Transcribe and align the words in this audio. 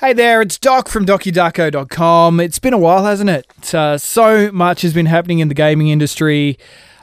Hey 0.00 0.12
there, 0.12 0.40
it's 0.40 0.60
Doc 0.60 0.86
from 0.86 1.04
DokiDarko.com. 1.06 2.38
It's 2.38 2.60
been 2.60 2.72
a 2.72 2.78
while, 2.78 3.04
hasn't 3.04 3.30
it? 3.30 3.74
Uh, 3.74 3.98
so 3.98 4.52
much 4.52 4.82
has 4.82 4.94
been 4.94 5.06
happening 5.06 5.40
in 5.40 5.48
the 5.48 5.56
gaming 5.56 5.88
industry. 5.88 6.56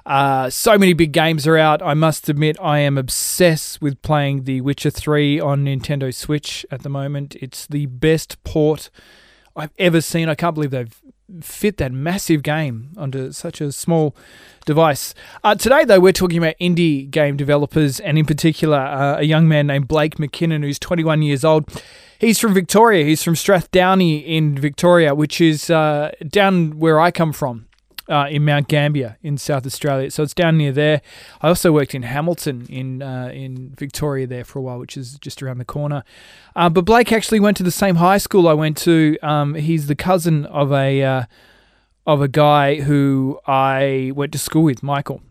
Uh, 0.06 0.50
so 0.50 0.78
many 0.78 0.94
big 0.94 1.12
games 1.12 1.46
are 1.46 1.58
out. 1.58 1.82
I 1.82 1.94
must 1.94 2.30
admit, 2.30 2.56
I 2.62 2.80
am 2.80 2.98
obsessed 2.98 3.82
with 3.82 4.02
playing 4.02 4.46
The 4.46 4.62
Witcher 4.62 4.92
3 4.92 5.42
on 5.42 5.66
Nintendo 5.66 6.16
Switch 6.16 6.66
at 6.72 6.84
the 6.84 6.90
moment. 6.90 7.36
It's 7.36 7.68
the 7.68 7.88
best 7.88 8.42
port 8.46 8.90
I've 9.58 9.74
ever 9.78 10.00
seen. 10.00 10.30
I 10.30 10.36
can't 10.36 10.56
believe 10.56 10.72
they've 10.72 11.02
fit 11.42 11.78
that 11.78 11.92
massive 11.92 12.44
game 12.44 12.92
onto 12.98 13.32
such 13.32 13.62
a 13.62 13.72
small 13.72 14.16
device. 14.66 15.14
Uh, 15.44 15.56
today, 15.56 15.84
though, 15.84 16.00
we're 16.00 16.12
talking 16.12 16.38
about 16.38 16.56
indie 16.60 17.10
game 17.10 17.38
developers, 17.38 18.00
and 18.00 18.18
in 18.18 18.26
particular, 18.26 18.78
uh, 18.78 19.20
a 19.20 19.24
young 19.24 19.48
man 19.48 19.68
named 19.68 19.88
Blake 19.88 20.16
McKinnon, 20.16 20.64
who's 20.64 20.80
21 20.80 21.22
years 21.22 21.44
old. 21.44 21.70
He's 22.20 22.40
from 22.40 22.54
Victoria. 22.54 23.06
He's 23.06 23.24
from 23.24 23.34
Strathdownie 23.34 24.26
in 24.26 24.58
Victoria, 24.58 25.14
which 25.14 25.42
is 25.42 25.70
uh, 25.70 26.12
down 26.28 26.80
where 26.80 27.00
I 27.00 27.12
come 27.12 27.34
from. 27.34 27.65
Uh, 28.08 28.28
in 28.30 28.46
Mount 28.46 28.68
Gambier 28.68 29.18
in 29.24 29.36
South 29.36 29.66
Australia, 29.66 30.12
so 30.12 30.22
it's 30.22 30.36
down 30.36 30.58
near 30.58 30.72
there. 30.72 31.02
I 31.42 31.48
also 31.48 31.72
worked 31.72 31.96
in 31.96 32.04
Hamilton 32.04 32.68
in 32.70 33.02
uh, 33.02 33.32
in 33.34 33.74
Victoria 33.76 34.28
there 34.28 34.44
for 34.44 34.60
a 34.60 34.62
while, 34.62 34.78
which 34.78 34.96
is 34.96 35.18
just 35.18 35.42
around 35.42 35.58
the 35.58 35.66
corner. 35.66 36.04
Uh, 36.56 36.70
but 36.70 36.86
Blake 36.86 37.12
actually 37.12 37.40
went 37.40 37.58
to 37.58 37.64
the 37.64 37.72
same 37.72 37.96
high 37.96 38.20
school 38.20 38.48
I 38.48 38.54
went 38.54 38.78
to. 38.78 39.18
Um, 39.24 39.56
he's 39.56 39.88
the 39.88 39.96
cousin 39.96 40.46
of 40.46 40.72
a 40.72 41.02
uh, 41.02 41.24
of 42.06 42.22
a 42.22 42.28
guy 42.28 42.82
who 42.82 43.40
I 43.48 44.12
went 44.16 44.32
to 44.34 44.38
school 44.38 44.64
with, 44.64 44.84
Michael. 44.84 45.22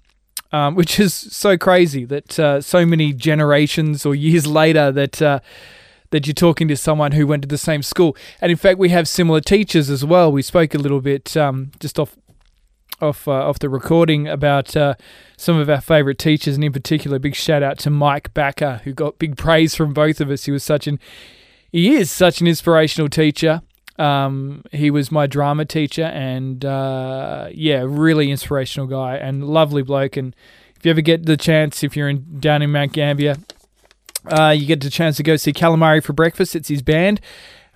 Um, 0.51 0.75
which 0.77 1.01
is 1.01 1.13
so 1.15 1.59
crazy 1.59 2.05
that 2.05 2.39
uh, 2.39 2.61
so 2.61 2.87
many 2.87 3.13
generations 3.13 4.07
or 4.07 4.15
years 4.15 4.47
later 4.47 4.93
that 4.93 5.21
uh, 5.21 5.41
that 6.11 6.29
you're 6.29 6.35
talking 6.35 6.69
to 6.69 6.77
someone 6.77 7.11
who 7.11 7.27
went 7.27 7.43
to 7.43 7.49
the 7.49 7.59
same 7.59 7.83
school. 7.83 8.17
And 8.41 8.53
in 8.53 8.57
fact, 8.57 8.79
we 8.79 8.91
have 8.91 9.09
similar 9.09 9.41
teachers 9.41 9.91
as 9.91 10.05
well. 10.05 10.31
We 10.31 10.43
spoke 10.43 10.73
a 10.73 10.79
little 10.79 11.01
bit 11.01 11.37
um, 11.37 11.73
just 11.81 11.99
off 11.99 12.17
off 13.01 13.29
uh, 13.29 13.33
off 13.33 13.59
the 13.59 13.69
recording 13.69 14.29
about 14.29 14.77
uh, 14.77 14.95
some 15.37 15.57
of 15.59 15.69
our 15.69 15.81
favourite 15.81 16.19
teachers, 16.19 16.55
and 16.55 16.65
in 16.65 16.73
particular, 16.73 17.19
big 17.19 17.35
shout 17.35 17.63
out 17.63 17.79
to 17.81 17.91
Mike 17.91 18.33
Backer, 18.35 18.81
who 18.85 18.93
got 18.93 19.19
big 19.19 19.37
praise 19.37 19.75
from 19.75 19.93
both 19.93 20.21
of 20.21 20.31
us. 20.31 20.45
He 20.45 20.53
was 20.53 20.63
such 20.63 20.87
an 20.87 20.99
he 21.73 21.97
is 21.97 22.11
such 22.11 22.41
an 22.41 22.47
inspirational 22.47 23.09
teacher. 23.09 23.61
Um, 23.99 24.63
he 24.73 24.91
was 24.91 25.11
my 25.11 25.27
drama 25.27 25.65
teacher, 25.65 26.05
and 26.05 26.65
uh, 26.65 27.49
yeah, 27.53 27.83
really 27.85 28.31
inspirational 28.31 28.87
guy 28.87 29.17
and 29.17 29.45
lovely 29.45 29.83
bloke. 29.83 30.17
And 30.17 30.37
if 30.77 30.85
you 30.85 30.91
ever 30.91 31.01
get 31.01 31.27
the 31.27 31.37
chance, 31.37 31.83
if 31.83 31.97
you're 31.97 32.09
in 32.09 32.39
down 32.39 32.63
in 32.63 32.71
Mount 32.71 32.93
Gambier, 32.93 33.37
uh, 34.27 34.51
you 34.51 34.67
get 34.67 34.81
the 34.81 34.91
chance 34.91 35.17
to 35.17 35.23
go 35.23 35.37
see 35.37 35.53
Calamari 35.53 36.03
for 36.03 36.13
breakfast. 36.13 36.55
It's 36.55 36.69
his 36.69 36.83
band. 36.83 37.21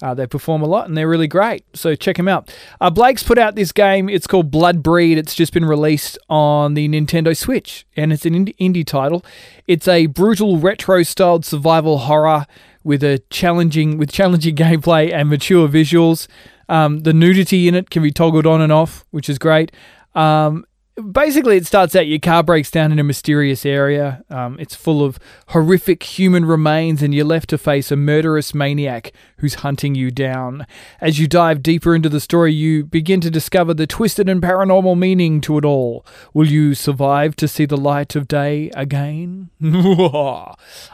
Uh, 0.02 0.14
they 0.14 0.26
perform 0.26 0.62
a 0.62 0.66
lot 0.66 0.86
and 0.86 0.96
they're 0.96 1.08
really 1.08 1.26
great. 1.26 1.64
So 1.74 1.94
check 1.94 2.16
them 2.16 2.28
out. 2.28 2.54
Uh, 2.80 2.90
Blake's 2.90 3.22
put 3.22 3.38
out 3.38 3.54
this 3.54 3.72
game. 3.72 4.08
It's 4.08 4.26
called 4.26 4.50
Blood 4.50 4.82
Breed. 4.82 5.18
It's 5.18 5.34
just 5.34 5.52
been 5.52 5.64
released 5.64 6.18
on 6.28 6.74
the 6.74 6.88
Nintendo 6.88 7.36
Switch 7.36 7.86
and 7.96 8.12
it's 8.12 8.24
an 8.24 8.46
indie 8.46 8.86
title. 8.86 9.24
It's 9.66 9.88
a 9.88 10.06
brutal 10.06 10.58
retro 10.58 11.02
styled 11.02 11.44
survival 11.44 11.98
horror 11.98 12.46
with 12.84 13.02
a 13.02 13.18
challenging 13.30 13.98
with 13.98 14.10
challenging 14.10 14.56
gameplay 14.56 15.12
and 15.12 15.28
mature 15.28 15.68
visuals. 15.68 16.28
Um, 16.68 17.00
the 17.00 17.12
nudity 17.12 17.66
in 17.66 17.74
it 17.74 17.90
can 17.90 18.02
be 18.02 18.10
toggled 18.10 18.46
on 18.46 18.60
and 18.60 18.72
off, 18.72 19.04
which 19.10 19.28
is 19.28 19.38
great. 19.38 19.72
Um, 20.14 20.64
basically 21.02 21.56
it 21.56 21.66
starts 21.66 21.94
out 21.94 22.06
your 22.06 22.18
car 22.18 22.42
breaks 22.42 22.70
down 22.70 22.92
in 22.92 22.98
a 22.98 23.04
mysterious 23.04 23.64
area. 23.64 24.24
Um, 24.30 24.58
it's 24.58 24.74
full 24.74 25.04
of 25.04 25.18
horrific 25.48 26.02
human 26.02 26.44
remains 26.44 27.02
and 27.02 27.14
you're 27.14 27.24
left 27.24 27.50
to 27.50 27.58
face 27.58 27.90
a 27.90 27.96
murderous 27.96 28.54
maniac 28.54 29.12
who's 29.38 29.54
hunting 29.54 29.94
you 29.94 30.10
down. 30.10 30.66
As 31.00 31.18
you 31.18 31.26
dive 31.26 31.62
deeper 31.62 31.94
into 31.94 32.08
the 32.08 32.20
story 32.20 32.52
you 32.52 32.84
begin 32.84 33.20
to 33.20 33.30
discover 33.30 33.74
the 33.74 33.86
twisted 33.86 34.28
and 34.28 34.42
paranormal 34.42 34.98
meaning 34.98 35.40
to 35.42 35.58
it 35.58 35.64
all. 35.64 36.04
Will 36.34 36.48
you 36.48 36.74
survive 36.74 37.36
to 37.36 37.48
see 37.48 37.64
the 37.64 37.76
light 37.76 38.16
of 38.16 38.28
day 38.28 38.70
again? 38.74 39.50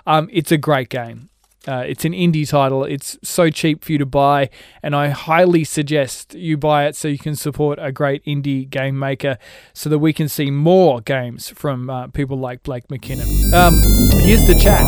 Um, 0.06 0.28
it's 0.32 0.52
a 0.52 0.58
great 0.58 0.88
game 0.88 1.30
uh, 1.66 1.84
it's 1.86 2.04
an 2.04 2.12
indie 2.12 2.48
title. 2.48 2.84
It's 2.84 3.18
so 3.22 3.50
cheap 3.50 3.84
for 3.84 3.92
you 3.92 3.98
to 3.98 4.06
buy, 4.06 4.50
and 4.82 4.94
I 4.94 5.08
highly 5.08 5.64
suggest 5.64 6.34
you 6.34 6.56
buy 6.56 6.86
it 6.86 6.96
so 6.96 7.08
you 7.08 7.18
can 7.18 7.36
support 7.36 7.78
a 7.80 7.92
great 7.92 8.24
indie 8.24 8.68
game 8.68 8.98
maker 8.98 9.38
so 9.72 9.88
that 9.90 9.98
we 9.98 10.12
can 10.12 10.28
see 10.28 10.50
more 10.50 11.00
games 11.00 11.50
from 11.50 11.88
uh, 11.88 12.08
people 12.08 12.38
like 12.38 12.62
Blake 12.62 12.88
McKinnon. 12.88 13.52
Um, 13.52 13.74
here's 14.20 14.46
the 14.46 14.54
chat. 14.54 14.82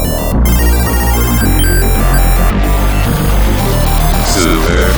Super 4.26 4.92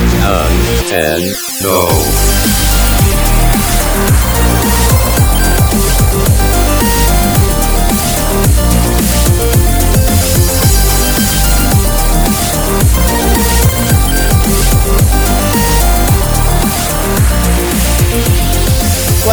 Nintendo. 0.65 2.28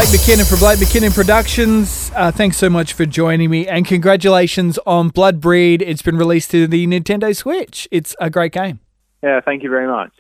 Blake 0.07 0.21
McKinnon 0.21 0.49
for 0.49 0.57
Blake 0.57 0.79
McKinnon 0.79 1.13
Productions. 1.13 2.13
Uh, 2.15 2.31
thanks 2.31 2.57
so 2.57 2.71
much 2.71 2.93
for 2.93 3.05
joining 3.07 3.51
me, 3.51 3.67
and 3.67 3.85
congratulations 3.85 4.79
on 4.87 5.09
Blood 5.09 5.41
Breed. 5.41 5.83
It's 5.83 6.01
been 6.01 6.17
released 6.17 6.53
to 6.53 6.69
the 6.69 6.87
Nintendo 6.87 7.35
Switch. 7.35 7.89
It's 7.91 8.15
a 8.21 8.31
great 8.31 8.53
game. 8.53 8.79
Yeah, 9.21 9.41
thank 9.41 9.65
you 9.65 9.69
very 9.69 9.89
much. 9.89 10.13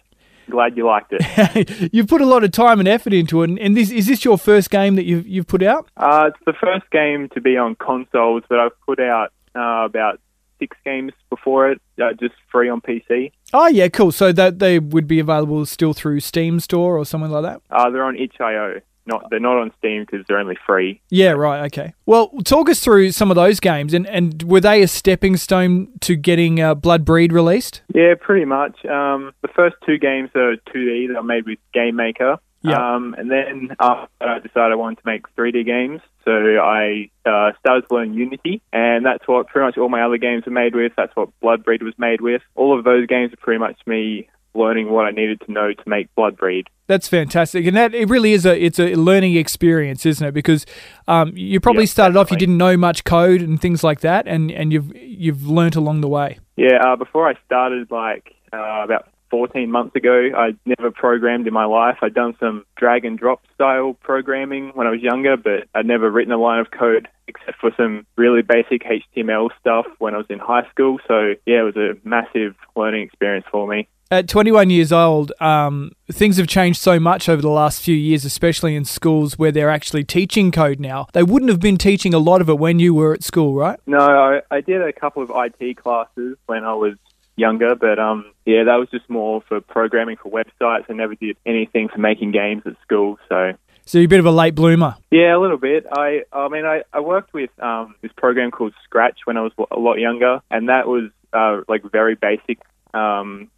Glad 0.51 0.77
you 0.77 0.85
liked 0.87 1.13
it. 1.17 1.91
you've 1.95 2.09
put 2.09 2.21
a 2.21 2.27
lot 2.27 2.43
of 2.43 2.51
time 2.51 2.81
and 2.81 2.89
effort 2.89 3.13
into 3.13 3.45
it, 3.45 3.51
and 3.61 3.77
this 3.77 3.93
is 3.93 4.09
this 4.09 4.25
your 4.25 4.37
first 4.37 4.71
game 4.71 4.97
that 4.97 5.05
you've 5.05 5.25
you've 5.25 5.47
put 5.47 5.63
out? 5.63 5.89
Uh, 5.97 6.31
it's 6.35 6.45
the 6.45 6.55
first 6.55 6.91
game 6.91 7.29
to 7.35 7.41
be 7.41 7.57
on 7.57 7.77
consoles, 7.77 8.43
but 8.49 8.59
I've 8.59 8.81
put 8.87 8.99
out 8.99 9.33
uh, 9.55 9.85
about 9.85 10.19
six 10.59 10.77
games 10.85 11.13
before 11.31 11.71
it, 11.71 11.81
uh, 12.03 12.13
just 12.15 12.35
free 12.51 12.69
on 12.69 12.81
PC. 12.81 13.31
Oh 13.53 13.69
yeah, 13.69 13.87
cool. 13.87 14.11
So 14.11 14.33
that 14.33 14.59
they 14.59 14.81
would 14.81 15.07
be 15.07 15.21
available 15.21 15.65
still 15.65 15.93
through 15.93 16.21
Steam 16.21 16.59
Store 16.59 16.99
or 16.99 17.05
something 17.05 17.31
like 17.31 17.45
that. 17.45 17.63
Uh, 17.71 17.89
they're 17.91 18.03
on 18.03 18.17
itch.io 18.17 18.81
not 19.07 19.29
they're 19.31 19.41
not 19.41 19.59
on 19.59 19.73
Steam 19.79 20.05
because 20.05 20.27
they're 20.27 20.39
only 20.39 20.57
free. 20.67 21.01
Yeah, 21.11 21.31
right. 21.31 21.67
Okay. 21.67 21.95
Well, 22.07 22.29
talk 22.45 22.69
us 22.69 22.81
through 22.81 23.13
some 23.13 23.31
of 23.31 23.35
those 23.35 23.61
games, 23.61 23.95
and 23.95 24.07
and 24.07 24.43
were 24.43 24.61
they 24.61 24.83
a 24.83 24.89
stepping 24.89 25.37
stone 25.37 25.89
to 26.01 26.17
getting 26.17 26.61
uh, 26.61 26.75
Blood 26.75 27.05
Breed 27.05 27.33
released? 27.33 27.83
Yeah, 27.95 28.15
pretty 28.21 28.45
much. 28.45 28.85
Um, 28.87 29.33
the 29.43 29.49
first 29.49 29.77
two 29.85 29.99
games 29.99 30.31
are 30.35 30.57
2D 30.75 31.09
that 31.09 31.19
I 31.19 31.23
made 31.23 31.47
with 31.47 31.59
Game 31.73 31.97
Maker. 31.97 32.39
Yeah. 32.63 32.97
Um, 32.97 33.15
and 33.17 33.31
then 33.31 33.77
after 33.79 34.09
I 34.21 34.39
decided 34.41 34.73
I 34.73 34.75
wanted 34.75 34.97
to 34.97 35.03
make 35.07 35.23
3D 35.37 35.65
games, 35.65 36.01
so 36.25 36.33
I 36.33 37.11
uh, 37.25 37.53
started 37.61 37.87
to 37.89 37.95
learn 37.95 38.15
Unity, 38.15 38.61
and 38.73 39.07
that's 39.07 39.29
what 39.29 39.47
pretty 39.47 39.67
much 39.67 39.79
all 39.79 39.89
my 39.89 40.03
other 40.03 40.19
games 40.19 40.47
are 40.47 40.51
made 40.51 40.75
with. 40.75 40.93
That's 40.97 41.15
what 41.15 41.29
Blood 41.41 41.65
Breed 41.65 41.83
was 41.83 41.95
made 41.97 42.21
with. 42.21 42.43
All 42.57 42.77
of 42.77 42.85
those 42.85 43.07
games 43.07 43.33
are 43.33 43.37
pretty 43.37 43.61
much 43.61 43.79
me 43.87 44.29
learning 44.57 44.91
what 44.91 45.07
I 45.07 45.11
needed 45.11 45.41
to 45.43 45.53
know 45.53 45.73
to 45.73 45.83
make 45.89 46.15
Blood 46.15 46.37
Breed. 46.37 46.69
That's 46.87 47.09
fantastic, 47.09 47.67
and 47.67 47.77
that 47.77 47.95
it 47.95 48.09
really 48.09 48.33
is 48.33 48.47
a 48.47 48.57
it's 48.57 48.79
a 48.79 48.95
learning 48.95 49.37
experience, 49.37 50.07
isn't 50.07 50.27
it? 50.27 50.33
Because 50.33 50.65
um, 51.09 51.33
you 51.37 51.59
probably 51.59 51.83
yep, 51.83 51.91
started 51.91 52.15
definitely. 52.15 52.21
off, 52.21 52.31
you 52.31 52.39
didn't 52.39 52.59
know 52.59 52.77
much 52.77 53.03
code 53.05 53.41
and 53.41 53.61
things 53.61 53.83
like 53.83 54.01
that, 54.01 54.29
and, 54.29 54.53
and 54.53 54.73
you've 54.73 54.97
you've 54.97 55.47
learnt 55.47 55.75
along 55.75 56.01
the 56.01 56.09
way. 56.09 56.39
Yeah, 56.57 56.79
uh, 56.85 56.97
before 56.97 57.29
I 57.29 57.35
started, 57.45 57.91
like 57.91 58.35
uh, 58.53 58.83
about 58.85 59.09
14 59.31 59.71
months 59.71 59.97
ago, 59.97 60.31
I'd 60.37 60.59
never 60.65 60.91
programmed 60.91 61.49
in 61.49 61.53
my 61.53 61.65
life. 61.65 61.99
I'd 62.03 62.15
done 62.15 62.37
some 62.39 62.65
drag 62.77 63.05
and 63.05 63.19
drop 63.19 63.43
style 63.55 63.95
programming 63.95 64.71
when 64.75 64.87
I 64.87 64.91
was 64.91 65.01
younger, 65.01 65.37
but 65.37 65.67
I'd 65.75 65.87
never 65.87 66.09
written 66.11 66.33
a 66.33 66.39
line 66.39 66.61
of 66.61 66.71
code 66.71 67.09
except 67.29 67.59
for 67.61 67.73
some 67.77 68.07
really 68.17 68.43
basic 68.43 68.83
HTML 68.85 69.51
stuff 69.59 69.87
when 69.99 70.15
I 70.15 70.19
was 70.19 70.27
in 70.31 70.39
high 70.39 70.69
school. 70.71 70.99
So 71.09 71.35
yeah, 71.45 71.61
it 71.61 71.75
was 71.75 71.77
a 71.77 71.95
massive 72.05 72.55
learning 72.77 73.03
experience 73.03 73.47
for 73.51 73.67
me 73.67 73.89
at 74.11 74.29
21 74.29 74.71
years 74.71 74.93
old, 74.93 75.33
um, 75.41 75.93
things 76.11 76.37
have 76.37 76.47
changed 76.47 76.81
so 76.81 77.01
much 77.01 77.29
over 77.29 77.43
the 77.43 77.51
last 77.51 77.83
few 77.83 77.95
years, 77.95 78.25
especially 78.25 78.77
in 78.77 78.85
schools 78.85 79.39
where 79.39 79.51
they're 79.51 79.71
actually 79.71 80.05
teaching 80.05 80.53
code 80.53 80.79
now. 80.79 81.07
They 81.13 81.23
wouldn't 81.23 81.51
have 81.51 81.61
been 81.61 81.77
teaching 81.77 82.15
a 82.15 82.19
lot 82.19 82.41
of 82.41 82.49
it 82.49 82.59
when 82.59 82.79
you 82.79 82.95
were 82.95 83.13
at 83.13 83.23
school, 83.23 83.55
right? 83.55 83.79
No, 83.87 83.99
I, 83.99 84.43
I 84.51 84.61
did 84.61 84.81
a 84.83 84.93
couple 84.93 85.23
of 85.23 85.31
IT 85.35 85.77
classes 85.79 86.37
when 86.47 86.65
I 86.65 86.75
was 86.75 86.95
younger, 87.37 87.75
but 87.75 87.99
um, 87.99 88.33
yeah, 88.45 88.65
that 88.65 88.77
was 88.77 88.89
just 88.91 89.09
more 89.11 89.43
for 89.43 89.61
programming 89.61 90.17
for 90.17 90.31
websites. 90.31 90.85
I 90.89 90.93
never 90.93 91.15
did 91.15 91.37
anything 91.45 91.89
for 91.89 91.99
making 91.99 92.33
games 92.33 92.63
at 92.67 92.75
school, 92.83 93.19
so. 93.29 93.53
So 93.89 93.99
you're 93.99 94.07
a 94.07 94.09
bit 94.09 94.19
of 94.19 94.27
a 94.27 94.33
late 94.33 94.57
bloomer. 94.57 94.97
Yeah, 95.13 95.37
a 95.37 95.39
little 95.39 95.59
bit. 95.59 95.87
I, 95.93 96.23
I 96.33 96.49
mean, 96.49 96.65
I, 96.65 96.83
I 96.93 96.99
worked 96.99 97.33
with 97.33 97.51
um, 97.63 97.95
this 98.03 98.11
program 98.17 98.51
called 98.51 98.75
Scratch 98.83 99.21
when 99.27 99.37
I 99.37 99.43
was 99.43 99.53
a 99.71 99.79
lot 99.79 99.95
younger, 99.95 100.41
and 100.51 100.69
that 100.69 100.89
was 100.89 101.11
uh, 101.33 101.61
like 101.69 101.85
very 101.93 102.17
basic 102.17 102.59
um, 102.95 103.49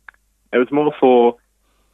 it 0.53 0.59
was 0.59 0.71
more 0.71 0.93
for 0.99 1.37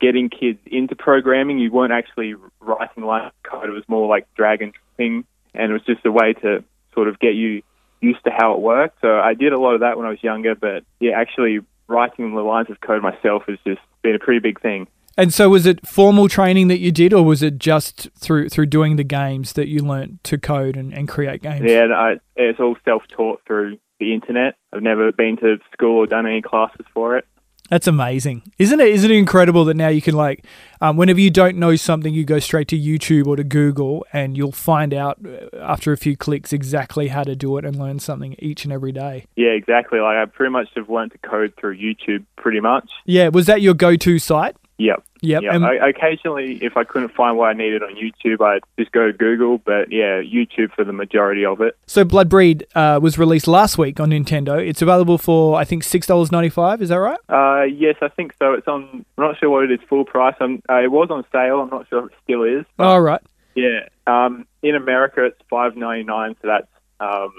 getting 0.00 0.28
kids 0.28 0.58
into 0.66 0.94
programming. 0.94 1.58
You 1.58 1.72
weren't 1.72 1.92
actually 1.92 2.34
writing 2.60 3.04
line 3.04 3.30
code. 3.42 3.68
It 3.68 3.72
was 3.72 3.84
more 3.88 4.08
like 4.08 4.26
drag 4.34 4.62
and 4.62 4.72
dropping, 4.72 5.24
and 5.54 5.70
it 5.70 5.72
was 5.72 5.82
just 5.86 6.04
a 6.04 6.12
way 6.12 6.34
to 6.34 6.64
sort 6.92 7.08
of 7.08 7.18
get 7.18 7.34
you 7.34 7.62
used 8.00 8.22
to 8.24 8.30
how 8.30 8.54
it 8.54 8.60
worked. 8.60 9.00
So 9.00 9.18
I 9.18 9.34
did 9.34 9.52
a 9.52 9.58
lot 9.58 9.74
of 9.74 9.80
that 9.80 9.96
when 9.96 10.06
I 10.06 10.10
was 10.10 10.22
younger, 10.22 10.54
but 10.54 10.84
yeah, 11.00 11.12
actually 11.16 11.60
writing 11.86 12.34
the 12.34 12.42
lines 12.42 12.70
of 12.70 12.80
code 12.80 13.02
myself 13.02 13.44
has 13.48 13.58
just 13.66 13.80
been 14.02 14.14
a 14.14 14.18
pretty 14.18 14.40
big 14.40 14.60
thing. 14.60 14.86
And 15.16 15.32
so, 15.32 15.48
was 15.48 15.64
it 15.64 15.86
formal 15.86 16.28
training 16.28 16.68
that 16.68 16.80
you 16.80 16.90
did, 16.90 17.12
or 17.12 17.24
was 17.24 17.40
it 17.42 17.58
just 17.58 18.08
through 18.18 18.48
through 18.48 18.66
doing 18.66 18.96
the 18.96 19.04
games 19.04 19.52
that 19.52 19.68
you 19.68 19.80
learnt 19.80 20.24
to 20.24 20.38
code 20.38 20.76
and, 20.76 20.92
and 20.92 21.08
create 21.08 21.40
games? 21.40 21.62
Yeah, 21.64 21.86
I, 21.94 22.16
it's 22.34 22.58
all 22.58 22.76
self 22.84 23.02
taught 23.08 23.40
through 23.46 23.78
the 24.00 24.12
internet. 24.12 24.56
I've 24.72 24.82
never 24.82 25.12
been 25.12 25.36
to 25.36 25.58
school 25.72 25.98
or 25.98 26.06
done 26.06 26.26
any 26.26 26.42
classes 26.42 26.84
for 26.92 27.16
it. 27.16 27.26
That's 27.70 27.86
amazing, 27.86 28.42
isn't 28.58 28.78
it? 28.78 28.88
Isn't 28.88 29.10
it 29.10 29.16
incredible 29.16 29.64
that 29.64 29.74
now 29.74 29.88
you 29.88 30.02
can 30.02 30.14
like, 30.14 30.44
um, 30.82 30.98
whenever 30.98 31.18
you 31.18 31.30
don't 31.30 31.56
know 31.56 31.76
something, 31.76 32.12
you 32.12 32.22
go 32.24 32.38
straight 32.38 32.68
to 32.68 32.78
YouTube 32.78 33.26
or 33.26 33.36
to 33.36 33.44
Google, 33.44 34.04
and 34.12 34.36
you'll 34.36 34.52
find 34.52 34.92
out 34.92 35.18
uh, 35.24 35.56
after 35.56 35.90
a 35.90 35.96
few 35.96 36.14
clicks 36.14 36.52
exactly 36.52 37.08
how 37.08 37.24
to 37.24 37.34
do 37.34 37.56
it 37.56 37.64
and 37.64 37.76
learn 37.76 37.98
something 38.00 38.36
each 38.38 38.64
and 38.64 38.72
every 38.72 38.92
day. 38.92 39.24
Yeah, 39.34 39.50
exactly. 39.50 39.98
Like 39.98 40.16
I 40.16 40.26
pretty 40.26 40.50
much 40.50 40.68
have 40.76 40.90
learned 40.90 41.12
to 41.12 41.18
code 41.18 41.54
through 41.58 41.78
YouTube, 41.78 42.24
pretty 42.36 42.60
much. 42.60 42.90
Yeah, 43.06 43.28
was 43.28 43.46
that 43.46 43.62
your 43.62 43.74
go-to 43.74 44.18
site? 44.18 44.56
Yep. 44.78 45.04
Yep. 45.20 45.42
Yep. 45.42 45.54
And- 45.54 45.64
I, 45.64 45.88
occasionally, 45.88 46.58
if 46.62 46.76
I 46.76 46.84
couldn't 46.84 47.10
find 47.10 47.38
what 47.38 47.48
I 47.48 47.52
needed 47.52 47.82
on 47.82 47.94
YouTube, 47.94 48.40
I'd 48.44 48.62
just 48.78 48.90
go 48.92 49.06
to 49.06 49.12
Google. 49.12 49.58
But 49.58 49.92
yeah, 49.92 50.20
YouTube 50.20 50.72
for 50.74 50.84
the 50.84 50.92
majority 50.92 51.44
of 51.44 51.60
it. 51.60 51.76
So 51.86 52.04
Bloodbreed 52.04 52.64
uh, 52.74 52.98
was 53.00 53.16
released 53.18 53.46
last 53.46 53.78
week 53.78 54.00
on 54.00 54.10
Nintendo. 54.10 54.58
It's 54.66 54.82
available 54.82 55.16
for 55.18 55.56
I 55.56 55.64
think 55.64 55.84
six 55.84 56.06
dollars 56.06 56.32
ninety 56.32 56.48
five. 56.48 56.82
Is 56.82 56.88
that 56.88 56.96
right? 56.98 57.18
Uh, 57.28 57.62
yes, 57.64 57.96
I 58.02 58.08
think 58.08 58.34
so. 58.38 58.52
It's 58.54 58.66
on. 58.66 59.04
I'm 59.16 59.24
not 59.24 59.38
sure 59.38 59.48
what 59.50 59.64
it 59.64 59.70
is 59.70 59.80
full 59.88 60.04
price. 60.04 60.34
I'm, 60.40 60.62
uh, 60.68 60.82
it 60.82 60.90
was 60.90 61.08
on 61.10 61.24
sale. 61.30 61.60
I'm 61.60 61.70
not 61.70 61.88
sure 61.88 62.06
if 62.06 62.12
it 62.12 62.18
still 62.24 62.42
is. 62.42 62.64
All 62.78 63.00
right. 63.00 63.20
Yeah. 63.54 63.88
Um, 64.06 64.46
in 64.62 64.74
America, 64.74 65.24
it's 65.24 65.40
five 65.48 65.76
ninety 65.76 66.02
nine. 66.04 66.34
So 66.42 66.48
that's 66.48 66.66
um, 66.98 67.32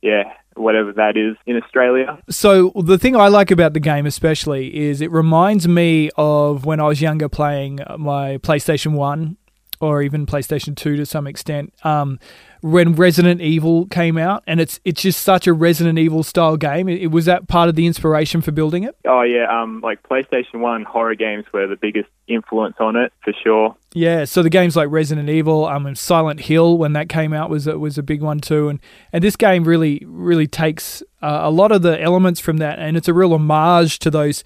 yeah, 0.00 0.32
whatever 0.56 0.92
that 0.92 1.16
is 1.16 1.36
in 1.46 1.56
Australia. 1.56 2.18
So 2.28 2.72
the 2.74 2.98
thing 2.98 3.16
I 3.16 3.28
like 3.28 3.50
about 3.50 3.72
the 3.72 3.80
game 3.80 4.06
especially 4.06 4.76
is 4.76 5.00
it 5.00 5.10
reminds 5.10 5.66
me 5.68 6.10
of 6.16 6.64
when 6.64 6.80
I 6.80 6.84
was 6.84 7.00
younger 7.00 7.28
playing 7.28 7.80
my 7.98 8.38
PlayStation 8.38 8.92
1 8.92 9.36
or 9.80 10.02
even 10.02 10.26
PlayStation 10.26 10.76
2 10.76 10.96
to 10.96 11.06
some 11.06 11.26
extent. 11.26 11.72
Um, 11.84 12.18
when 12.62 12.94
Resident 12.94 13.40
Evil 13.40 13.86
came 13.86 14.18
out 14.18 14.42
and 14.46 14.60
it's 14.60 14.80
it's 14.84 15.00
just 15.00 15.22
such 15.22 15.46
a 15.46 15.52
Resident 15.52 15.98
Evil 15.98 16.22
style 16.22 16.56
game. 16.56 16.88
It, 16.88 17.02
it 17.02 17.06
was 17.06 17.24
that 17.24 17.48
part 17.48 17.68
of 17.68 17.74
the 17.74 17.86
inspiration 17.86 18.42
for 18.42 18.52
building 18.52 18.84
it? 18.84 18.96
Oh 19.06 19.22
yeah, 19.22 19.46
um, 19.50 19.80
like 19.80 20.02
PlayStation 20.02 20.60
One 20.60 20.84
horror 20.84 21.14
games 21.14 21.46
were 21.52 21.66
the 21.66 21.76
biggest 21.76 22.08
influence 22.28 22.76
on 22.78 22.96
it 22.96 23.12
for 23.24 23.32
sure. 23.42 23.76
Yeah, 23.94 24.24
so 24.24 24.42
the 24.42 24.50
games 24.50 24.76
like 24.76 24.88
Resident 24.90 25.28
Evil, 25.28 25.66
um, 25.66 25.86
and 25.86 25.98
Silent 25.98 26.40
Hill 26.40 26.78
when 26.78 26.92
that 26.92 27.08
came 27.08 27.32
out 27.32 27.50
was 27.50 27.66
a, 27.66 27.78
was 27.78 27.98
a 27.98 28.02
big 28.02 28.22
one 28.22 28.40
too, 28.40 28.68
and 28.68 28.80
and 29.12 29.24
this 29.24 29.36
game 29.36 29.64
really 29.64 30.02
really 30.06 30.46
takes 30.46 31.02
uh, 31.22 31.40
a 31.42 31.50
lot 31.50 31.72
of 31.72 31.82
the 31.82 32.00
elements 32.00 32.40
from 32.40 32.58
that, 32.58 32.78
and 32.78 32.96
it's 32.96 33.08
a 33.08 33.14
real 33.14 33.32
homage 33.32 33.98
to 34.00 34.10
those 34.10 34.44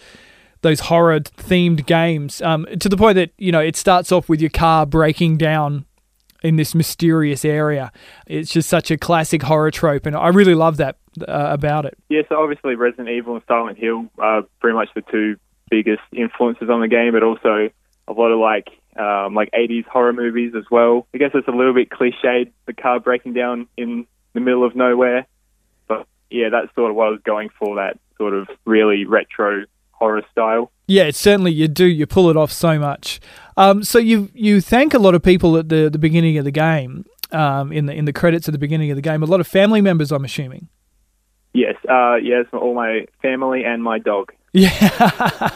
those 0.65 0.81
horror 0.81 1.21
themed 1.21 1.87
games, 1.87 2.43
um, 2.43 2.67
to 2.81 2.89
the 2.89 2.97
point 2.97 3.17
that 3.17 3.31
you 3.39 3.53
know 3.53 3.61
it 3.61 3.77
starts 3.77 4.11
off 4.11 4.29
with 4.29 4.41
your 4.41 4.51
car 4.51 4.87
breaking 4.87 5.37
down 5.37 5.85
in 6.43 6.57
this 6.57 6.75
mysterious 6.75 7.45
area. 7.45 7.93
It's 8.27 8.51
just 8.51 8.69
such 8.69 8.91
a 8.91 8.99
classic 8.99 9.43
horror 9.43 9.71
trope, 9.71 10.07
and 10.07 10.17
I 10.17 10.29
really 10.29 10.55
love 10.55 10.79
that 10.79 10.97
uh, 11.21 11.49
about 11.51 11.85
it. 11.85 11.97
Yeah, 12.09 12.23
so 12.29 12.43
obviously 12.43 12.75
Resident 12.75 13.11
Evil 13.11 13.35
and 13.35 13.45
Silent 13.47 13.79
Hill 13.79 14.07
are 14.19 14.43
pretty 14.61 14.75
much 14.75 14.89
the 14.95 15.03
two 15.03 15.37
biggest 15.71 16.03
influences 16.13 16.69
on 16.71 16.81
the 16.81 16.89
game, 16.89 17.13
but 17.13 17.23
also 17.23 17.71
a 18.09 18.13
lot 18.13 18.33
of 18.33 18.39
like 18.39 18.69
um, 18.99 19.35
like 19.35 19.51
80s 19.53 19.87
horror 19.87 20.13
movies 20.13 20.55
as 20.57 20.65
well. 20.71 21.07
I 21.15 21.19
guess 21.19 21.31
it's 21.35 21.49
a 21.49 21.53
little 21.53 21.75
bit 21.75 21.91
cliched, 21.91 22.53
the 22.67 22.73
car 22.73 23.01
breaking 23.01 23.35
down 23.35 23.67
in 23.77 24.07
the 24.33 24.41
middle 24.41 24.65
of 24.65 24.75
nowhere, 24.75 25.27
but 25.89 26.07
yeah, 26.31 26.49
that's 26.51 26.75
sort 26.75 26.91
of 26.91 26.97
what 26.97 27.09
I 27.09 27.11
was 27.11 27.21
going 27.25 27.51
for. 27.59 27.77
That 27.77 27.99
sort 28.17 28.35
of 28.35 28.49
really 28.65 29.05
retro 29.05 29.65
horror 29.99 30.23
style. 30.31 30.71
Yeah, 30.87 31.11
certainly 31.11 31.53
you 31.53 31.69
do. 31.69 31.87
You 31.87 32.07
pull 32.07 32.29
it 32.29 32.37
off 32.37 32.53
so 32.53 32.79
much. 32.79 33.21
Um, 33.57 33.83
so 33.83 33.99
you 33.99 34.31
you 34.35 34.61
thank 34.61 34.95
a 34.95 34.99
lot 34.99 35.15
of 35.15 35.23
people 35.23 35.57
at 35.57 35.69
the 35.69 35.89
the 35.91 35.99
beginning 35.99 36.39
of 36.39 36.45
the 36.45 36.51
game. 36.51 37.05
Um, 37.33 37.73
in 37.73 37.87
the 37.87 37.93
in 37.93 38.05
the 38.05 38.13
credits 38.13 38.49
at 38.49 38.53
the 38.53 38.59
beginning 38.59 38.91
of 38.91 38.97
the 38.97 39.03
game, 39.03 39.23
a 39.23 39.27
lot 39.27 39.41
of 39.41 39.47
family 39.47 39.81
members, 39.81 40.13
I'm 40.13 40.25
assuming. 40.25 40.69
Yes, 41.53 41.75
uh, 41.89 42.17
yes, 42.17 42.47
all 42.53 42.75
my 42.75 43.07
family 43.23 43.65
and 43.65 43.83
my 43.83 43.99
dog. 43.99 44.33
Yeah, 44.53 45.51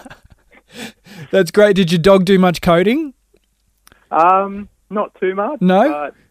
that's 1.30 1.50
great. 1.50 1.76
Did 1.76 1.92
your 1.92 2.00
dog 2.00 2.24
do 2.24 2.38
much 2.38 2.62
coding? 2.62 3.14
Um, 4.10 4.68
not 4.90 5.14
too 5.20 5.34
much. 5.34 5.60
No? 5.60 5.88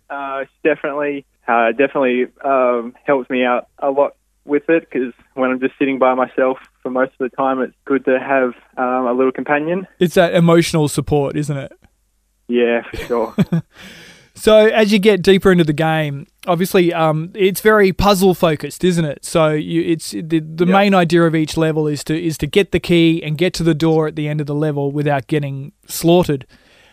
but 0.10 0.14
uh, 0.14 0.46
definitely, 0.64 1.26
uh, 1.48 1.72
definitely 1.72 2.28
um, 2.44 2.94
helps 3.06 3.30
me 3.30 3.46
out 3.46 3.68
a 3.80 3.90
lot 3.90 4.17
with 4.48 4.70
it 4.70 4.88
because 4.90 5.14
when 5.34 5.52
I'm 5.52 5.60
just 5.60 5.74
sitting 5.78 6.00
by 6.00 6.14
myself 6.14 6.58
for 6.82 6.90
most 6.90 7.12
of 7.20 7.30
the 7.30 7.36
time, 7.36 7.60
it's 7.62 7.76
good 7.86 8.06
to 8.06 8.20
have 8.20 8.54
um, 8.78 9.08
a 9.08 9.14
little 9.14 9.32
companion. 9.32 9.86
It's 10.00 10.16
that 10.16 10.34
emotional 10.34 10.88
support, 10.88 11.36
isn't 11.36 11.58
it? 11.58 11.72
Yeah, 12.48 12.82
for 12.90 12.98
sure. 12.98 13.36
So 14.40 14.68
as 14.68 14.94
you 14.94 15.00
get 15.00 15.24
deeper 15.24 15.52
into 15.52 15.64
the 15.64 15.74
game, 15.74 16.28
obviously, 16.46 16.94
um, 16.94 17.32
it's 17.34 17.60
very 17.60 17.92
puzzle 17.92 18.36
focused, 18.36 18.84
isn't 18.84 19.04
it? 19.04 19.26
So 19.26 19.50
you, 19.50 19.82
it's 19.82 20.12
the 20.12 20.22
the 20.42 20.68
Yeah. 20.68 20.74
main 20.74 20.94
idea 20.94 21.24
of 21.24 21.34
each 21.34 21.58
level 21.58 21.88
is 21.88 22.04
to 22.04 22.16
is 22.16 22.38
to 22.38 22.46
get 22.46 22.72
the 22.72 22.80
key 22.80 23.24
and 23.24 23.36
get 23.36 23.56
to 23.56 23.64
the 23.64 23.74
door 23.74 24.08
at 24.08 24.16
the 24.16 24.28
end 24.28 24.40
of 24.40 24.46
the 24.46 24.54
level 24.54 24.92
without 24.92 25.26
getting 25.26 25.72
slaughtered. 25.88 26.46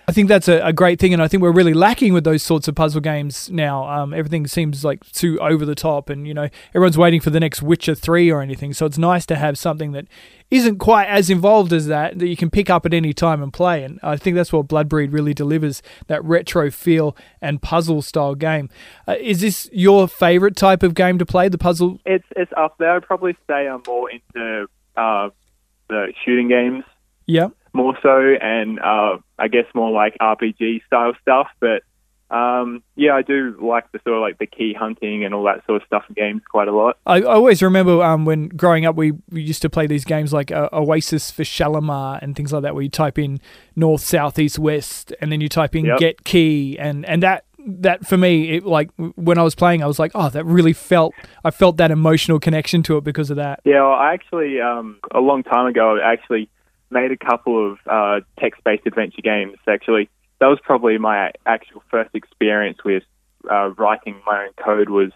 I 0.07 0.13
think 0.13 0.29
that's 0.29 0.49
a, 0.49 0.61
a 0.61 0.73
great 0.73 0.99
thing, 0.99 1.13
and 1.13 1.23
I 1.23 1.29
think 1.29 1.43
we're 1.43 1.53
really 1.53 1.73
lacking 1.73 2.13
with 2.13 2.25
those 2.25 2.43
sorts 2.43 2.69
of 2.69 2.75
puzzle 2.75 3.01
games 3.01 3.51
now. 3.51 3.89
Um, 3.89 4.13
everything 4.13 4.47
seems 4.47 4.85
like 4.85 5.05
too 5.13 5.39
over 5.41 5.65
the 5.65 5.75
top, 5.75 6.11
and 6.11 6.29
you 6.29 6.35
know 6.35 6.49
everyone's 6.75 6.99
waiting 6.99 7.21
for 7.21 7.31
the 7.31 7.41
next 7.41 7.63
Witcher 7.63 7.95
three 7.95 8.31
or 8.31 8.43
anything. 8.43 8.75
So 8.75 8.85
it's 8.85 8.99
nice 8.99 9.25
to 9.27 9.37
have 9.37 9.57
something 9.57 9.93
that 9.93 10.07
isn't 10.51 10.79
quite 10.79 11.07
as 11.07 11.31
involved 11.31 11.73
as 11.73 11.87
that 11.87 12.19
that 12.19 12.29
you 12.29 12.37
can 12.37 12.51
pick 12.51 12.69
up 12.69 12.85
at 12.85 12.93
any 12.93 13.13
time 13.15 13.43
and 13.43 13.53
play. 13.53 13.83
And 13.83 13.99
I 14.03 14.17
think 14.17 14.37
that's 14.37 14.53
what 14.53 14.69
Bloodbreed 14.69 15.13
really 15.13 15.33
delivers 15.33 15.83
that 16.07 16.23
retro 16.25 16.71
feel 16.71 17.17
and 17.41 17.63
puzzle 17.63 18.03
style 18.03 18.35
game. 18.35 18.69
Uh, 19.09 19.17
is 19.19 19.41
this 19.41 19.71
your 19.73 20.07
favorite 20.07 20.57
type 20.57 20.83
of 20.83 20.95
game 20.95 21.19
to 21.19 21.27
play? 21.27 21.49
The 21.49 21.59
puzzle? 21.59 21.99
it's 22.05 22.27
it's 22.37 22.53
up 22.57 22.77
there. 22.79 22.97
I'd 22.97 23.05
probably 23.05 23.37
say 23.47 23.67
I'm 23.67 23.83
more 23.87 24.11
into 24.11 24.67
uh, 24.97 25.31
the 25.89 26.13
shooting 26.25 26.49
games 26.49 26.85
Yeah. 27.27 27.49
More 27.75 27.97
so, 28.03 28.35
and 28.41 28.79
uh, 28.81 29.19
I 29.39 29.49
guess 29.49 29.67
more 29.75 29.91
like 29.91 30.17
RPG 30.21 30.87
style 30.87 31.13
stuff. 31.21 31.49
But 31.61 31.83
um, 32.31 32.83
yeah, 32.97 33.15
I 33.15 33.23
do 33.23 33.57
like 33.61 33.91
the 33.93 34.01
sort 34.05 34.17
of 34.17 34.23
like 34.23 34.39
the 34.39 34.47
key 34.47 34.73
hunting 34.73 35.25
and 35.25 35.35
all 35.35 35.45
that 35.45 35.65
sort 35.67 35.83
of 35.83 35.87
stuff 35.87 36.05
in 36.09 36.15
games 36.15 36.43
quite 36.51 36.69
a 36.69 36.73
lot. 36.73 36.97
I, 37.07 37.19
I 37.19 37.35
always 37.35 37.63
remember 37.63 38.03
um, 38.03 38.25
when 38.25 38.49
growing 38.49 38.87
up, 38.87 38.97
we, 38.97 39.13
we 39.31 39.43
used 39.43 39.63
to 39.63 39.71
play 39.71 39.87
these 39.87 40.05
games 40.05 40.33
like 40.33 40.51
uh, 40.51 40.69
Oasis 40.73 41.31
for 41.31 41.45
Shalimar 41.45 42.19
and 42.23 42.35
things 42.35 42.53
like 42.53 42.63
that, 42.63 42.75
where 42.75 42.83
you 42.83 42.89
type 42.89 43.19
in 43.19 43.41
north, 43.77 44.01
south, 44.01 44.39
east, 44.39 44.59
west, 44.59 45.13
and 45.21 45.31
then 45.31 45.41
you 45.41 45.49
type 45.49 45.77
in 45.77 45.85
Yep. 45.85 45.99
get 45.99 46.25
key, 46.25 46.79
and 46.79 47.05
and 47.05 47.23
that 47.23 47.45
that 47.67 48.07
for 48.07 48.17
me, 48.17 48.57
it 48.57 48.65
like 48.65 48.91
when 49.17 49.39
I 49.39 49.43
was 49.43 49.55
playing, 49.55 49.83
I 49.83 49.87
was 49.87 49.99
like, 49.99 50.13
oh, 50.15 50.29
that 50.31 50.45
really 50.45 50.73
felt 50.73 51.15
I 51.45 51.51
felt 51.51 51.77
that 51.77 51.91
emotional 51.91 52.41
connection 52.41 52.83
to 52.85 52.97
it 52.97 53.05
because 53.05 53.31
of 53.31 53.37
that. 53.37 53.61
Yeah, 53.65 53.83
well, 53.83 53.93
I 53.93 54.13
actually 54.13 54.61
um, 54.61 54.99
a 55.13 55.21
long 55.21 55.43
time 55.43 55.67
ago 55.67 55.99
I 55.99 56.13
actually 56.13 56.49
made 56.95 57.11
a 57.11 57.17
couple 57.17 57.73
of 57.73 57.79
uh, 57.87 58.21
text-based 58.39 58.87
adventure 58.87 59.23
games. 59.23 59.57
Actually, 59.69 60.09
that 60.41 60.47
was 60.47 60.59
probably 60.63 60.97
my 60.97 61.33
actual 61.45 61.83
first 61.91 62.11
experience 62.15 62.79
with 62.85 63.03
uh, 63.51 63.71
writing 63.71 64.21
my 64.27 64.45
own 64.45 64.53
code. 64.65 64.89
Was 64.89 65.11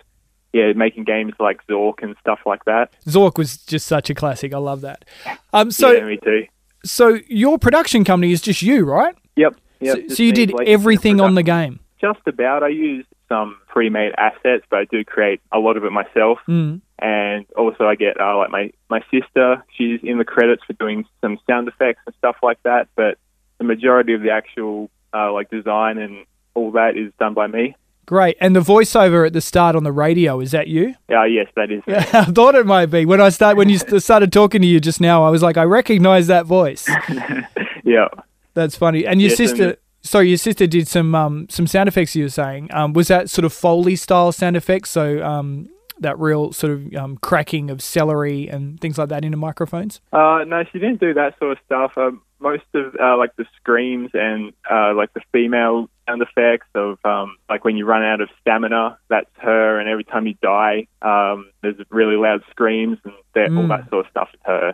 yeah, 0.53 0.73
making 0.75 1.05
games 1.05 1.35
like 1.39 1.67
Zork 1.67 2.03
and 2.03 2.17
stuff 2.21 2.41
like 2.45 2.65
that. 2.65 2.93
Zork 3.07 3.39
was 3.39 3.57
just 3.59 3.87
such 3.87 4.11
a 4.11 4.15
classic. 4.15 4.53
I 4.53 4.59
love 4.59 4.81
that. 4.83 5.05
Um, 5.53 5.71
so 5.71 5.93
yeah, 5.93 6.05
me 6.05 6.19
too. 6.23 6.47
so 6.85 7.19
your 7.29 7.59
production 7.59 8.05
company 8.05 8.33
is 8.33 8.41
just 8.41 8.63
you, 8.63 8.85
right? 8.85 9.15
Yep. 9.37 9.57
yep 9.81 9.97
so, 10.09 10.15
so 10.15 10.23
you 10.23 10.33
did 10.33 10.53
everything 10.67 11.21
on 11.21 11.35
the 11.35 11.43
game. 11.43 11.81
Just 12.01 12.21
about. 12.27 12.63
I 12.63 12.69
used 12.69 13.09
some 13.29 13.59
pre-made 13.69 14.13
assets, 14.17 14.65
but 14.71 14.81
I 14.81 14.85
do 14.85 15.05
create 15.05 15.41
a 15.53 15.59
lot 15.59 15.77
of 15.77 15.85
it 15.85 15.93
myself. 15.93 16.39
Mm. 16.49 16.81
And 16.99 17.47
also, 17.57 17.87
I 17.87 17.95
get 17.95 18.21
uh, 18.21 18.37
like 18.37 18.51
my 18.51 18.73
my 18.89 19.01
sister. 19.11 19.63
She's 19.77 20.01
in 20.03 20.19
the 20.19 20.25
credits 20.25 20.63
for 20.67 20.73
doing 20.73 21.05
some 21.21 21.39
sound 21.49 21.69
effects 21.69 22.01
and 22.07 22.15
stuff 22.17 22.37
like 22.43 22.63
that. 22.65 22.89
But 22.97 23.19
the 23.59 23.65
majority 23.65 24.15
of 24.15 24.23
the 24.23 24.31
actual 24.31 24.91
uh, 25.15 25.33
like 25.33 25.51
design 25.51 25.99
and 25.99 26.25
all 26.55 26.73
that 26.73 26.97
is 26.97 27.13
done 27.19 27.35
by 27.35 27.47
me. 27.47 27.77
Great. 28.07 28.39
And 28.41 28.57
the 28.57 28.61
voiceover 28.61 29.27
at 29.27 29.35
the 29.35 29.41
start 29.43 29.77
on 29.77 29.85
the 29.85 29.93
radio 29.93 30.41
is 30.41 30.53
that 30.53 30.67
you? 30.67 30.95
Uh, 31.11 31.25
yes, 31.25 31.47
that 31.57 31.71
is. 31.71 31.83
Yeah, 31.87 31.99
I 32.15 32.25
thought 32.25 32.55
it 32.55 32.65
might 32.65 32.87
be. 32.87 33.05
When 33.05 33.21
I 33.21 33.29
start 33.29 33.59
when 33.59 33.69
you 33.69 33.79
started 33.79 34.33
talking 34.33 34.63
to 34.63 34.67
you 34.67 34.81
just 34.81 34.99
now, 34.99 35.25
I 35.25 35.29
was 35.29 35.43
like, 35.43 35.59
I 35.59 35.65
recognize 35.65 36.27
that 36.29 36.47
voice. 36.47 36.89
yeah. 37.85 38.09
That's 38.55 38.77
funny. 38.77 39.07
And 39.07 39.21
your 39.21 39.31
Yes, 39.31 39.51
and- 39.53 39.77
sorry, 40.09 40.29
your 40.29 40.39
sister 40.39 40.67
did 40.67 40.89
some 40.89 41.15
um 41.15 41.49
some 41.49 41.67
sound 41.67 41.89
effects. 41.89 42.17
You 42.17 42.25
were 42.25 42.29
saying, 42.31 42.69
um, 42.73 42.93
was 42.93 43.09
that 43.09 43.31
sort 43.31 43.45
of 43.45 43.53
Foley 43.53 43.97
style 43.97 44.33
sound 44.33 44.57
effects? 44.57 44.91
So 44.91 45.23
um, 45.25 45.69
that 46.01 46.19
real 46.19 46.53
sort 46.53 46.73
of 46.73 46.95
um, 46.95 47.17
cracking 47.19 47.71
of 47.71 47.83
celery 47.83 48.49
and 48.49 48.81
things 48.81 48.99
like 48.99 49.09
that 49.09 49.25
into 49.25 49.37
microphones. 49.37 50.01
Uh, 50.13 50.45
no, 50.47 50.63
she 50.73 50.79
didn't 50.79 51.01
do 51.01 51.13
that 51.15 51.39
sort 51.39 51.53
of 51.53 51.59
stuff. 51.67 51.93
Um, 51.97 52.23
most 52.41 52.63
of 52.75 52.95
uh, 53.03 53.17
like 53.17 53.35
the 53.35 53.45
screams 53.57 54.11
and 54.15 54.53
uh, 54.71 54.95
like 54.95 55.13
the 55.13 55.21
female 55.33 55.91
sound 56.07 56.23
effects 56.23 56.69
of 56.77 56.99
um, 57.05 57.37
like 57.51 57.65
when 57.65 57.77
you 57.77 57.85
run 57.85 58.05
out 58.05 58.21
of 58.21 58.29
stamina, 58.41 58.97
that's 59.11 59.29
her, 59.39 59.81
and 59.81 59.89
every 59.89 60.05
time 60.05 60.25
you 60.29 60.35
die, 60.41 60.87
um, 61.03 61.51
there's 61.63 61.75
really 61.91 62.15
loud 62.15 62.43
screams 62.51 62.99
and 63.05 63.13
that, 63.35 63.51
all 63.51 63.65
Mm. 63.65 63.69
that 63.71 63.91
sort 63.91 64.07
of 64.07 64.11
stuff 64.13 64.29
is 64.33 64.41
her. 64.45 64.73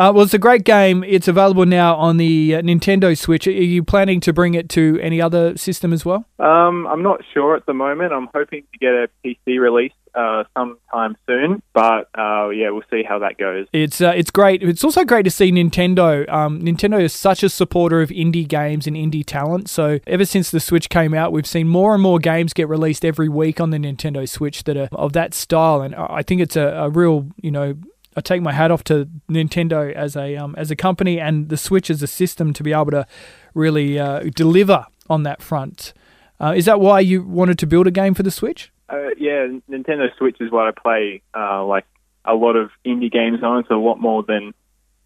Uh, 0.00 0.10
well, 0.10 0.24
it's 0.24 0.32
a 0.32 0.38
great 0.38 0.64
game. 0.64 1.04
It's 1.04 1.28
available 1.28 1.66
now 1.66 1.94
on 1.94 2.16
the 2.16 2.54
uh, 2.54 2.62
Nintendo 2.62 3.16
Switch. 3.16 3.46
Are 3.46 3.50
you 3.50 3.84
planning 3.84 4.18
to 4.20 4.32
bring 4.32 4.54
it 4.54 4.70
to 4.70 4.98
any 5.02 5.20
other 5.20 5.58
system 5.58 5.92
as 5.92 6.06
well? 6.06 6.24
Um, 6.38 6.86
I'm 6.86 7.02
not 7.02 7.20
sure 7.34 7.54
at 7.54 7.66
the 7.66 7.74
moment. 7.74 8.14
I'm 8.14 8.30
hoping 8.34 8.62
to 8.72 8.78
get 8.78 8.94
a 8.94 9.10
PC 9.22 9.60
release 9.60 9.92
uh, 10.14 10.44
sometime 10.56 11.18
soon, 11.26 11.62
but 11.74 12.08
uh, 12.16 12.48
yeah, 12.48 12.70
we'll 12.70 12.80
see 12.90 13.02
how 13.06 13.18
that 13.18 13.36
goes. 13.36 13.66
It's 13.74 14.00
uh, 14.00 14.14
it's 14.16 14.30
great. 14.30 14.62
It's 14.62 14.84
also 14.84 15.04
great 15.04 15.24
to 15.24 15.30
see 15.30 15.52
Nintendo. 15.52 16.26
Um, 16.32 16.62
Nintendo 16.62 16.98
is 17.02 17.12
such 17.12 17.42
a 17.42 17.50
supporter 17.50 18.00
of 18.00 18.08
indie 18.08 18.48
games 18.48 18.86
and 18.86 18.96
indie 18.96 19.22
talent. 19.22 19.68
So 19.68 19.98
ever 20.06 20.24
since 20.24 20.50
the 20.50 20.60
Switch 20.60 20.88
came 20.88 21.12
out, 21.12 21.30
we've 21.30 21.46
seen 21.46 21.68
more 21.68 21.92
and 21.92 22.02
more 22.02 22.18
games 22.18 22.54
get 22.54 22.70
released 22.70 23.04
every 23.04 23.28
week 23.28 23.60
on 23.60 23.68
the 23.68 23.76
Nintendo 23.76 24.26
Switch 24.26 24.64
that 24.64 24.78
are 24.78 24.88
of 24.92 25.12
that 25.12 25.34
style. 25.34 25.82
And 25.82 25.94
I 25.94 26.22
think 26.22 26.40
it's 26.40 26.56
a, 26.56 26.68
a 26.68 26.88
real, 26.88 27.28
you 27.36 27.50
know, 27.50 27.76
I 28.16 28.20
take 28.20 28.42
my 28.42 28.52
hat 28.52 28.70
off 28.70 28.82
to 28.84 29.08
Nintendo 29.28 29.92
as 29.92 30.16
a 30.16 30.36
um, 30.36 30.54
as 30.58 30.70
a 30.70 30.76
company 30.76 31.20
and 31.20 31.48
the 31.48 31.56
Switch 31.56 31.90
as 31.90 32.02
a 32.02 32.06
system 32.06 32.52
to 32.54 32.62
be 32.62 32.72
able 32.72 32.90
to 32.90 33.06
really 33.54 33.98
uh, 33.98 34.20
deliver 34.34 34.86
on 35.08 35.22
that 35.22 35.42
front. 35.42 35.92
Uh, 36.40 36.54
is 36.56 36.64
that 36.64 36.80
why 36.80 37.00
you 37.00 37.22
wanted 37.22 37.58
to 37.58 37.66
build 37.66 37.86
a 37.86 37.90
game 37.90 38.14
for 38.14 38.22
the 38.22 38.30
Switch? 38.30 38.72
Uh, 38.88 39.10
yeah, 39.18 39.46
Nintendo 39.70 40.08
Switch 40.18 40.36
is 40.40 40.50
what 40.50 40.66
I 40.66 40.72
play 40.72 41.22
uh, 41.36 41.64
like 41.64 41.84
a 42.24 42.34
lot 42.34 42.56
of 42.56 42.70
indie 42.84 43.12
games 43.12 43.42
on. 43.42 43.60
It's 43.60 43.70
a 43.70 43.74
lot 43.74 44.00
more 44.00 44.22
than 44.22 44.52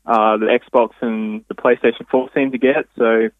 uh, 0.07 0.37
the 0.37 0.47
Xbox 0.47 0.91
and 1.01 1.45
the 1.49 1.55
PlayStation 1.55 2.09
4 2.11 2.31
seem 2.35 2.53
to 2.53 2.59
get. 2.59 2.87
So, 2.97 3.31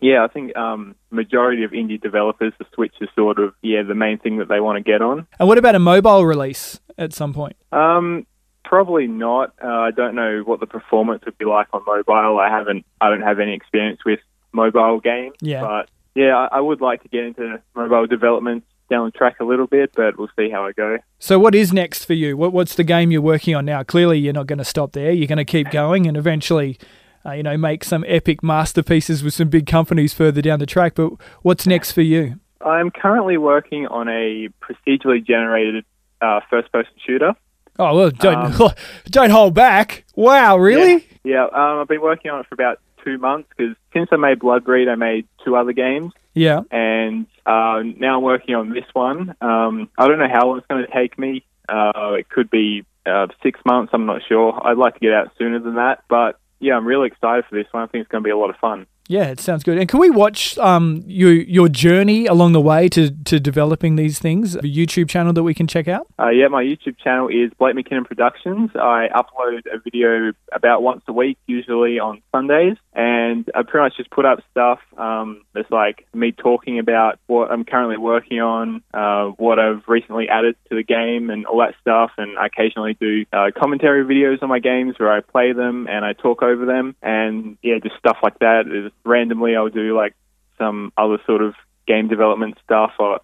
yeah, 0.00 0.24
I 0.24 0.28
think 0.28 0.56
um, 0.56 0.94
majority 1.10 1.64
of 1.64 1.72
indie 1.72 2.00
developers, 2.00 2.52
the 2.58 2.66
Switch 2.74 2.94
is 3.00 3.08
sort 3.14 3.38
of 3.38 3.54
yeah 3.62 3.82
the 3.82 3.94
main 3.94 4.18
thing 4.18 4.38
that 4.38 4.48
they 4.48 4.60
want 4.60 4.76
to 4.76 4.82
get 4.82 5.02
on. 5.02 5.26
And 5.38 5.48
what 5.48 5.58
about 5.58 5.74
a 5.74 5.80
mobile 5.80 6.24
release 6.24 6.80
at 6.96 7.12
some 7.12 7.34
point? 7.34 7.56
Um, 7.70 8.26
probably 8.68 9.06
not. 9.06 9.54
Uh, 9.62 9.66
I 9.66 9.90
don't 9.90 10.14
know 10.14 10.42
what 10.44 10.60
the 10.60 10.66
performance 10.66 11.24
would 11.24 11.38
be 11.38 11.46
like 11.46 11.68
on 11.72 11.82
mobile. 11.86 12.38
I 12.38 12.50
haven't. 12.50 12.84
I 13.00 13.08
don't 13.08 13.22
have 13.22 13.40
any 13.40 13.54
experience 13.54 14.00
with 14.04 14.20
mobile 14.52 15.00
games. 15.00 15.36
Yeah. 15.40 15.62
But 15.62 15.90
yeah, 16.14 16.36
I, 16.36 16.58
I 16.58 16.60
would 16.60 16.80
like 16.80 17.02
to 17.02 17.08
get 17.08 17.24
into 17.24 17.62
mobile 17.74 18.06
development 18.06 18.64
down 18.90 19.06
the 19.06 19.10
track 19.10 19.36
a 19.40 19.44
little 19.44 19.66
bit, 19.66 19.92
but 19.94 20.18
we'll 20.18 20.30
see 20.38 20.50
how 20.50 20.66
I 20.66 20.72
go. 20.72 20.98
So, 21.18 21.38
what 21.38 21.54
is 21.54 21.72
next 21.72 22.04
for 22.04 22.14
you? 22.14 22.36
What, 22.36 22.52
what's 22.52 22.74
the 22.74 22.84
game 22.84 23.10
you're 23.10 23.22
working 23.22 23.54
on 23.54 23.64
now? 23.64 23.82
Clearly, 23.82 24.18
you're 24.18 24.32
not 24.32 24.46
going 24.46 24.58
to 24.58 24.64
stop 24.64 24.92
there. 24.92 25.10
You're 25.10 25.26
going 25.26 25.38
to 25.38 25.44
keep 25.44 25.70
going 25.70 26.06
and 26.06 26.16
eventually, 26.16 26.78
uh, 27.24 27.32
you 27.32 27.42
know, 27.42 27.56
make 27.56 27.84
some 27.84 28.04
epic 28.06 28.42
masterpieces 28.42 29.22
with 29.22 29.34
some 29.34 29.48
big 29.48 29.66
companies 29.66 30.12
further 30.12 30.42
down 30.42 30.58
the 30.58 30.66
track. 30.66 30.94
But 30.94 31.12
what's 31.42 31.66
next 31.66 31.92
for 31.92 32.02
you? 32.02 32.38
I'm 32.60 32.90
currently 32.90 33.38
working 33.38 33.86
on 33.86 34.08
a 34.08 34.48
procedurally 34.60 35.24
generated 35.24 35.84
uh, 36.20 36.40
first-person 36.50 36.92
shooter. 37.06 37.34
Oh 37.78 37.94
well, 37.96 38.10
don't 38.10 38.74
don't 39.06 39.30
hold 39.30 39.54
back. 39.54 40.04
Wow, 40.16 40.56
really? 40.58 41.06
Yeah, 41.24 41.44
um, 41.44 41.78
I've 41.80 41.88
been 41.88 42.00
working 42.00 42.30
on 42.30 42.40
it 42.40 42.46
for 42.48 42.54
about 42.54 42.80
two 43.04 43.18
months 43.18 43.48
because 43.56 43.76
since 43.92 44.08
I 44.12 44.16
made 44.16 44.38
Bloodbreed, 44.40 44.90
I 44.90 44.94
made 44.94 45.26
two 45.44 45.56
other 45.56 45.72
games, 45.72 46.12
Yeah. 46.34 46.62
and 46.70 47.26
uh, 47.46 47.82
now 47.84 48.16
I'm 48.16 48.22
working 48.22 48.54
on 48.54 48.70
this 48.70 48.84
one. 48.92 49.34
Um, 49.40 49.88
I 49.98 50.08
don't 50.08 50.18
know 50.18 50.28
how 50.32 50.46
long 50.48 50.58
it's 50.58 50.66
going 50.66 50.84
to 50.84 50.92
take 50.92 51.18
me. 51.18 51.44
Uh, 51.68 52.14
it 52.18 52.28
could 52.28 52.50
be 52.50 52.84
uh, 53.06 53.26
six 53.42 53.60
months. 53.64 53.90
I'm 53.92 54.06
not 54.06 54.22
sure. 54.26 54.58
I'd 54.66 54.76
like 54.78 54.94
to 54.94 55.00
get 55.00 55.12
out 55.12 55.30
sooner 55.38 55.58
than 55.58 55.74
that, 55.76 56.02
but 56.08 56.38
yeah, 56.60 56.76
I'm 56.76 56.86
really 56.86 57.06
excited 57.08 57.44
for 57.48 57.54
this 57.56 57.66
one. 57.72 57.82
I 57.82 57.86
think 57.86 58.02
it's 58.02 58.10
going 58.10 58.22
to 58.24 58.26
be 58.26 58.32
a 58.32 58.36
lot 58.36 58.50
of 58.50 58.56
fun. 58.56 58.86
Yeah, 59.08 59.28
it 59.28 59.40
sounds 59.40 59.64
good. 59.64 59.78
And 59.78 59.88
can 59.88 59.98
we 60.00 60.10
watch 60.10 60.58
um 60.58 61.02
your 61.06 61.32
your 61.32 61.68
journey 61.70 62.26
along 62.26 62.52
the 62.52 62.60
way 62.60 62.90
to 62.90 63.10
to 63.24 63.40
developing 63.40 63.96
these 63.96 64.18
things? 64.18 64.54
A 64.54 64.60
YouTube 64.60 65.08
channel 65.08 65.32
that 65.32 65.42
we 65.42 65.54
can 65.54 65.66
check 65.66 65.88
out. 65.88 66.06
Uh, 66.18 66.28
yeah, 66.28 66.48
my 66.48 66.62
YouTube 66.62 66.98
channel 66.98 67.28
is 67.28 67.50
Blake 67.58 67.74
McKinnon 67.74 68.04
Productions. 68.04 68.70
I 68.74 69.08
upload 69.14 69.62
a 69.72 69.78
video 69.82 70.32
about 70.52 70.82
once 70.82 71.02
a 71.08 71.12
week, 71.12 71.38
usually 71.46 71.98
on 71.98 72.20
Sundays, 72.32 72.76
and 72.92 73.50
I 73.54 73.62
pretty 73.62 73.84
much 73.84 73.96
just 73.96 74.10
put 74.10 74.26
up 74.26 74.40
stuff. 74.50 74.80
Um, 74.98 75.42
that's 75.54 75.70
like 75.70 76.06
me 76.12 76.32
talking 76.32 76.78
about 76.78 77.18
what 77.28 77.50
I'm 77.50 77.64
currently 77.64 77.96
working 77.96 78.40
on, 78.40 78.82
uh, 78.92 79.28
what 79.38 79.58
I've 79.58 79.88
recently 79.88 80.28
added 80.28 80.54
to 80.68 80.76
the 80.76 80.82
game, 80.82 81.30
and 81.30 81.46
all 81.46 81.60
that 81.60 81.74
stuff. 81.80 82.10
And 82.18 82.38
I 82.38 82.46
occasionally 82.46 82.94
do 83.00 83.24
uh, 83.32 83.52
commentary 83.56 84.04
videos 84.04 84.42
on 84.42 84.50
my 84.50 84.58
games 84.58 84.96
where 84.98 85.10
I 85.10 85.20
play 85.22 85.54
them 85.54 85.86
and 85.88 86.04
I 86.04 86.12
talk 86.12 86.42
over 86.42 86.66
them, 86.66 86.94
and 87.00 87.56
yeah, 87.62 87.78
just 87.82 87.96
stuff 87.96 88.18
like 88.22 88.38
that. 88.40 88.66
Just 88.66 88.97
randomly, 89.04 89.56
I'll 89.56 89.68
do 89.68 89.96
like 89.96 90.14
some 90.56 90.92
other 90.96 91.18
sort 91.26 91.42
of 91.42 91.54
game 91.86 92.08
development 92.08 92.58
stuff 92.64 92.92
or 92.98 93.20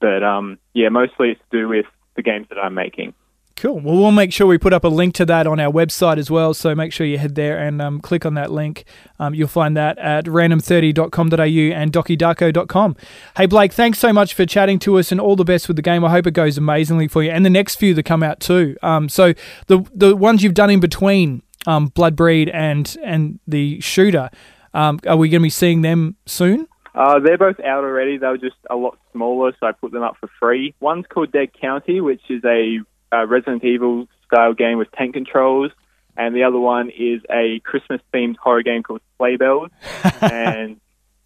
but 0.00 0.22
um, 0.22 0.58
yeah, 0.74 0.88
mostly 0.90 1.30
it's 1.30 1.40
to 1.50 1.58
do 1.58 1.68
with 1.68 1.86
the 2.14 2.22
games 2.22 2.46
that 2.50 2.58
I'm 2.58 2.74
making. 2.74 3.14
Cool. 3.56 3.80
Well, 3.80 3.96
we'll 3.96 4.12
make 4.12 4.32
sure 4.32 4.46
we 4.46 4.56
put 4.56 4.72
up 4.72 4.84
a 4.84 4.88
link 4.88 5.14
to 5.16 5.26
that 5.26 5.48
on 5.48 5.58
our 5.58 5.72
website 5.72 6.16
as 6.16 6.30
well. 6.30 6.54
So 6.54 6.76
make 6.76 6.92
sure 6.92 7.04
you 7.04 7.18
head 7.18 7.34
there 7.34 7.58
and 7.58 7.82
um, 7.82 8.00
click 8.00 8.24
on 8.24 8.34
that 8.34 8.52
link. 8.52 8.84
Um, 9.18 9.34
you'll 9.34 9.48
find 9.48 9.76
that 9.76 9.98
at 9.98 10.26
random30.com.au 10.26 11.74
and 11.76 11.92
dokidarko.com. 11.92 12.96
Hey, 13.36 13.46
Blake, 13.46 13.72
thanks 13.72 13.98
so 13.98 14.12
much 14.12 14.32
for 14.32 14.46
chatting 14.46 14.78
to 14.80 14.96
us 14.96 15.10
and 15.10 15.20
all 15.20 15.34
the 15.34 15.44
best 15.44 15.66
with 15.66 15.76
the 15.76 15.82
game. 15.82 16.04
I 16.04 16.10
hope 16.10 16.28
it 16.28 16.34
goes 16.34 16.56
amazingly 16.56 17.08
for 17.08 17.24
you 17.24 17.32
and 17.32 17.44
the 17.44 17.50
next 17.50 17.76
few 17.76 17.94
that 17.94 18.04
come 18.04 18.22
out 18.22 18.38
too. 18.38 18.76
Um, 18.80 19.08
so 19.08 19.34
the 19.66 19.84
the 19.92 20.14
ones 20.14 20.44
you've 20.44 20.54
done 20.54 20.70
in 20.70 20.78
between 20.78 21.42
um, 21.66 21.90
Bloodbreed 21.90 22.54
and, 22.54 22.96
and 23.02 23.40
the 23.48 23.80
shooter, 23.80 24.30
um, 24.74 25.00
are 25.06 25.16
we 25.16 25.28
going 25.28 25.40
to 25.40 25.46
be 25.46 25.50
seeing 25.50 25.82
them 25.82 26.16
soon? 26.26 26.66
Uh, 26.94 27.20
they're 27.20 27.38
both 27.38 27.60
out 27.60 27.84
already. 27.84 28.18
They 28.18 28.26
were 28.26 28.38
just 28.38 28.56
a 28.70 28.76
lot 28.76 28.98
smaller, 29.12 29.52
so 29.60 29.66
I 29.66 29.72
put 29.72 29.92
them 29.92 30.02
up 30.02 30.16
for 30.18 30.28
free. 30.40 30.74
One's 30.80 31.06
called 31.08 31.30
Dead 31.32 31.50
County, 31.60 32.00
which 32.00 32.22
is 32.28 32.42
a 32.44 32.80
uh, 33.12 33.26
Resident 33.26 33.64
Evil 33.64 34.08
style 34.26 34.54
game 34.54 34.78
with 34.78 34.90
tank 34.92 35.14
controls, 35.14 35.70
and 36.16 36.34
the 36.34 36.42
other 36.42 36.58
one 36.58 36.90
is 36.90 37.20
a 37.30 37.60
Christmas 37.60 38.00
themed 38.12 38.36
horror 38.36 38.62
game 38.62 38.82
called 38.82 39.00
Sleigh 39.16 39.36
Bells. 39.36 39.70
and 40.20 40.80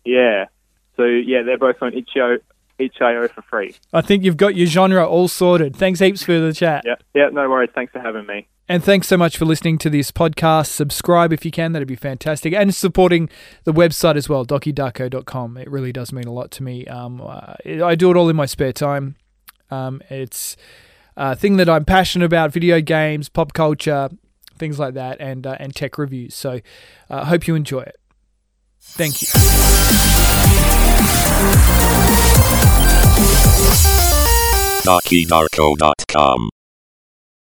yeah, 0.05 0.47
so 0.97 1.05
yeah, 1.05 1.43
they're 1.43 1.59
both 1.59 1.77
on 1.81 1.95
itch.io, 1.95 2.39
itch.io 2.79 3.29
for 3.29 3.43
free. 3.43 3.75
I 3.93 4.01
think 4.01 4.25
you've 4.25 4.37
got 4.37 4.57
your 4.57 4.67
genre 4.67 5.07
all 5.07 5.29
sorted. 5.29 5.77
Thanks 5.77 6.01
heaps 6.01 6.23
for 6.23 6.39
the 6.39 6.53
chat. 6.53 6.83
Yeah, 6.85 6.97
yeah, 7.15 7.29
no 7.31 7.49
worries. 7.49 7.71
Thanks 7.75 7.93
for 7.93 8.01
having 8.01 8.27
me. 8.27 8.49
And 8.69 8.83
thanks 8.83 9.09
so 9.09 9.17
much 9.17 9.37
for 9.37 9.45
listening 9.45 9.77
to 9.79 9.91
this 9.91 10.11
podcast. 10.11 10.69
Subscribe 10.69 11.33
if 11.33 11.45
you 11.45 11.51
can, 11.51 11.73
that'd 11.73 11.89
be 11.89 11.97
fantastic. 11.97 12.55
And 12.55 12.75
supporting 12.75 13.29
the 13.65 13.73
website 13.73 14.17
as 14.17 14.29
well, 14.29 14.47
dokidarko.com. 14.47 15.57
It 15.57 15.71
really 15.71 15.93
does 15.93 16.13
mean 16.13 16.27
a 16.27 16.33
lot 16.33 16.51
to 16.53 16.63
me. 16.63 16.87
Um, 16.87 17.21
uh, 17.21 17.55
I 17.67 17.95
do 17.95 18.11
it 18.11 18.17
all 18.17 18.29
in 18.29 18.37
my 18.37 18.47
spare 18.47 18.73
time. 18.73 19.17
Um, 19.71 20.01
it's 20.09 20.57
a 21.17 21.35
thing 21.35 21.57
that 21.57 21.69
I'm 21.69 21.85
passionate 21.85 22.25
about 22.25 22.53
video 22.53 22.81
games, 22.81 23.29
pop 23.29 23.53
culture, 23.53 24.09
things 24.57 24.79
like 24.79 24.95
that, 24.95 25.21
and, 25.21 25.47
uh, 25.47 25.57
and 25.59 25.75
tech 25.75 25.99
reviews. 25.99 26.35
So 26.35 26.61
I 27.11 27.15
uh, 27.15 27.25
hope 27.25 27.47
you 27.47 27.55
enjoy 27.55 27.83
it. 27.83 27.97
Thank 28.81 29.23
you. 29.23 29.29
DokiDarko.com 34.85 36.62